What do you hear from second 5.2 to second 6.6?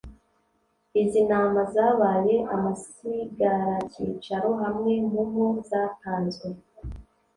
ho zatanzwe